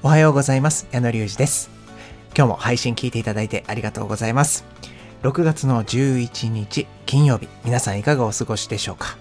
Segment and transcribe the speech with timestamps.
[0.00, 0.86] おはようございます。
[0.92, 1.70] 矢野隆二です。
[2.36, 4.64] 今日も配信聞いていただいてありがとうございます。
[5.24, 9.18] 6月の11日金曜日皆さんいかがお過ごしでしょうか、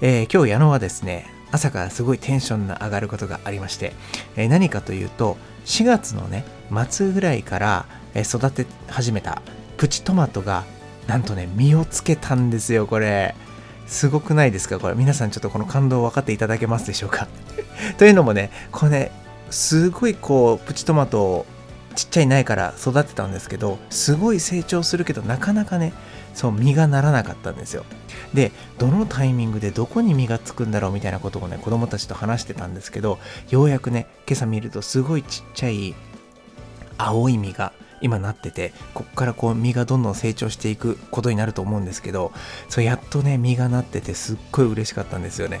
[0.00, 3.92] えー、今日矢野はですね朝からすごいテンションの上がることがありまして、
[4.36, 6.46] えー、何かというと4月のね
[6.88, 7.84] 末ぐらいから
[8.16, 9.42] 育て始めた
[9.76, 10.64] プチトマトが
[11.06, 13.34] なんとね実をつけたんですよこれ。
[13.86, 14.94] すごくないですかこれ。
[14.94, 17.28] 皆さんちょっとこの感動を分かっていただけますでしょうか？
[17.98, 19.23] というのもねこれね
[19.54, 21.46] すごいこうプチトマトを
[21.94, 25.92] ちっちゃい苗から育てたんですけどすごい成長するけどなかなかね
[26.34, 27.84] そう実がならなかったんですよ。
[28.34, 35.94] でどのタイミングでどこに実がつくんだろうみたいなことをね子供たちと話してたんですけどようやくね今朝見るとすごいちっちゃい
[36.98, 42.32] 青い実が今なっててこっからこう実がどんどん成長していくことになると思うんですけど
[42.68, 45.60] そうやっとね実がなっててすっごい嬉しかったんですよね。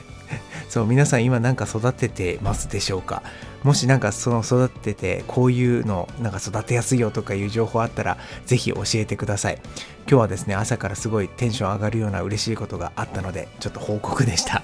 [0.68, 3.22] そう皆さん今なんか育ててますでしょうか？
[3.62, 9.58] もしなんかその育ててこういうのなんか育てやすいよとかいう情報あったらぜひ教えてください。
[10.06, 14.62] 今日はですね朝からすごいテンション上がるような嬉しいことがあったのでちょっと報告でした。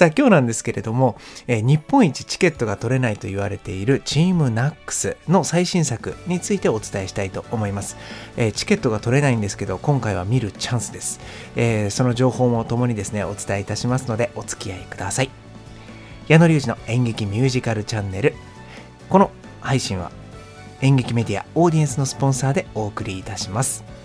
[0.00, 7.98] さあ今日なんですけれども、えー、日本一チケットが取れないと言われているチームナックスの最新作についてお伝えしたいと思います、
[8.38, 11.20] えー、チケットが取れないんですけど今回は見るチャンスです、
[11.54, 15.28] えー、その情報もともにですねお伝えいたしますのでお付き合いください。
[16.28, 18.32] 矢野隆二の演劇ミュージカルチャンネル。
[19.10, 20.12] この配信は
[20.80, 23.99] 演劇メディアオーディエンスのスポンサーでお送りいたします。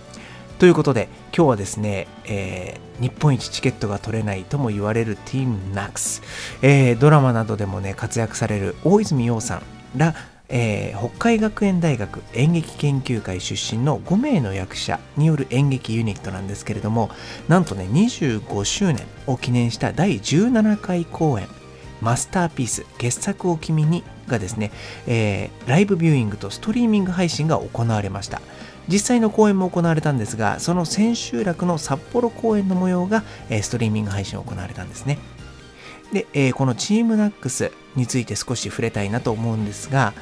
[0.60, 6.22] ということで今日はですね、えー、日本一チケットが取れないとも言われるティームナックス、
[6.62, 9.62] えー、ドラマなどでもね活躍される大泉洋さん
[9.98, 10.16] ら、
[10.48, 17.10] えー、北海学園大学演劇研究会出身の5名の役者による演劇ユニットなんですけれども
[17.50, 21.50] なんとね25周年を記念した第17回公演
[22.02, 24.72] マスターピース傑作を君にがですね、
[25.08, 28.42] えー、ライブビューイングとストリーミング配信が行われました
[28.88, 35.18] 実際の公演も行われたんですが、その千秋楽の札幌公演の模様が、えストリーミング配信を行われたんですね。
[36.14, 40.14] で、えー、このチームナックスについて少し触れたいなと思うんですが、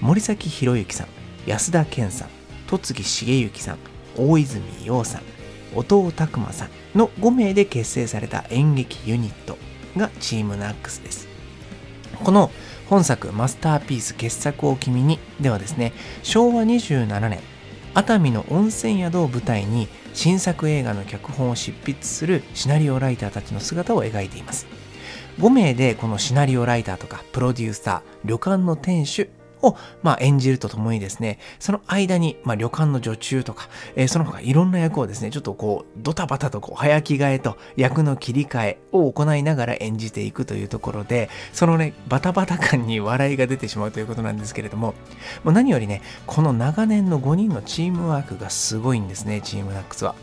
[0.00, 1.06] 森崎博之さん、
[1.46, 2.28] 安田健さん、
[2.66, 3.78] 戸次重幸さん、
[4.16, 5.22] 大泉洋さん、
[5.76, 9.58] 音尾拓磨さんの5名で結成された演劇ユニット
[9.96, 11.28] がチームナックスです。
[12.22, 12.50] この
[12.88, 17.40] 本作マスターピース傑作を君にではですね、昭和27年
[17.94, 24.66] 熱海の温泉宿を舞台に新作映画の脚本を執筆するシナリオライターたちの姿を描いています
[25.38, 29.28] 5名でこのシナリオライターとかプロデューサー旅館の店主
[29.62, 44.94] を、まあ、演じるとともにですね、その間に、まあ、旅館の女中とか、えー、その他いろんな役をですね、ちょっとこう、ドタバタとこう、早着替えと役の切り替えを行いながら演じていくというところで、そのね、バタバタ感に笑いが出てしまうということなんですけれども、
[45.44, 50.14] もう何よりね、この長年の5人のチームワークがすごいんですね、チームナックスは。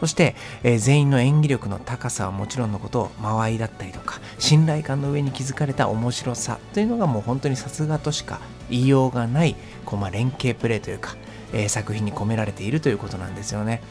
[0.00, 11.16] そして、えー、全員の演技力の高さはもちろんのこと間合いだったりとか信頼感の上に築かれた面白さというのがもう本当にさすがとしか言いようがないこう、まあ、連携プレーというか、
[11.52, 13.82] え、作品に込められているということなんですよね。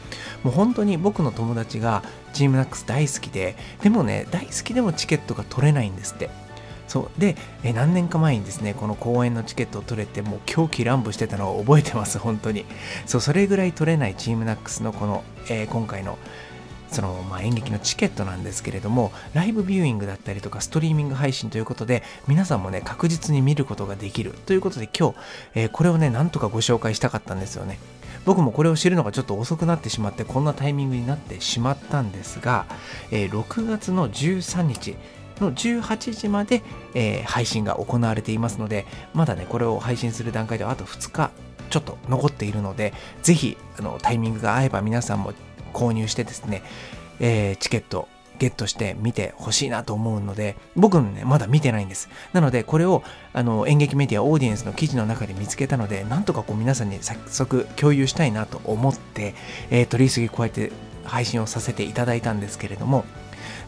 [0.42, 2.02] もう本当に僕の友達が
[2.32, 6.30] チームナックス大好きででもね大好きでもチケットが取れないんですって。
[6.90, 7.20] そう。
[7.20, 12.64] で、え何年か前にですねこの公演のチケットを取れてもう狂気乱舞してたのを覚えてます本当に。
[13.06, 16.18] そうそれぐらい取れないチームナックスのこの、えー、今回の
[16.90, 24.32] その、まあ、演劇のチケットなんですけれどもライブビューイングだったりとかストリーミング配信ということで皆さんもね確実に見ることができる。
[24.46, 25.16] ということで今日、
[25.54, 27.78] えー、これをねなんとかご紹介したかったんですよね。
[28.24, 32.66] 僕もこれを知るのがちょっと遅くなってしまってこんなタイミングになってしまったんですが、
[33.12, 34.96] えー、6月の13日
[35.42, 36.62] の18時まで、
[36.94, 41.30] えー、配信が行われていますので、まだね、これを配信する段階ではあと2日
[41.70, 42.92] ちょっと残っているので、
[43.22, 45.32] ぜひあのタイミングが合えば皆さんも
[45.72, 46.62] 購入してですね、
[47.20, 48.08] えー、チケット
[48.40, 52.08] ゲットして見てほしいなと思うので、僕もね、まだ見てないんです。
[52.32, 53.02] なので、これを
[53.34, 59.34] あの演劇メディアオーディエンスの記事の中で見つけたので、なんとかこう皆さんに早速共有したいなと思って、
[59.70, 60.72] えー、取り急ぎこうやって
[61.04, 63.04] 配信をさせていただいたんですけれども、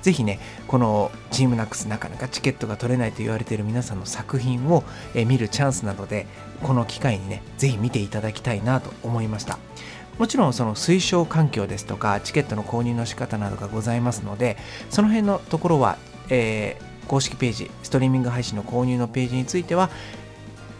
[0.02, 0.38] ぜひね、
[0.68, 4.84] このチームナックスなかなかチケットが取れないと言われている皆さんの作品を
[5.14, 6.26] 見るチャンスなので、
[6.62, 9.58] この機会にね、ぜひ見ていただきたいなと思いました。
[10.18, 14.56] もちろんその推奨環境ですとかチケットの購入の仕方などがございますので
[14.90, 15.96] その辺のところは、
[16.28, 19.90] えー、公式ページストリーミング配信の購入のページについては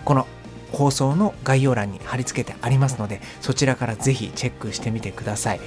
[0.05, 0.26] この
[0.70, 5.60] 放送の概要欄に貼り付けてありますのでそちらからぜひチェックしてみてください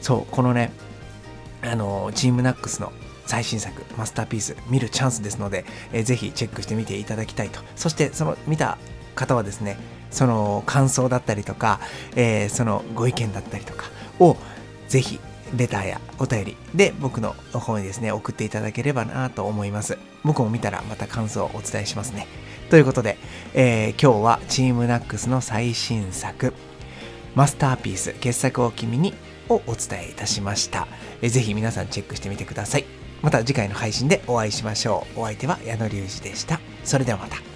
[0.00, 0.72] そうこのね
[1.62, 2.92] あのチームナックスの
[3.26, 8.78] 最新作マスターピース見るチャンスですので、えー、ぜひチェックしてみていただきたいとそしてその見た
[9.14, 9.76] 方はですね、
[10.10, 11.80] その感想だったりとか、
[12.16, 13.84] えー、そのご意見だったりとか
[14.18, 14.36] を
[14.88, 15.20] ぜひ
[15.56, 19.98] レターやお便りで僕の方にですね、送っていただければなと思います。
[20.24, 22.26] 僕も見たらまた感想をお伝えしますね。
[22.70, 23.18] ということで、
[23.52, 26.54] えー、今日はチームナックスの最新作、
[27.34, 29.12] マスターピース傑作を君に
[29.48, 30.86] をお伝えいたしました。
[31.20, 32.84] えー、ぜひ皆さんチェックしてみてください。
[33.22, 35.20] また次回の配信でお会いしましょう。
[35.20, 36.60] お相手は矢野隆二でした。
[36.84, 37.51] それではまた。